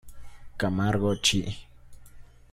Camargo 0.57 1.13
Chih. 1.13 1.53